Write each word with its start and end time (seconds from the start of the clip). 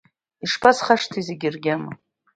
Ишԥасхашҭи 0.43 1.21
зегь 1.27 1.45
ргьама… 1.55 1.91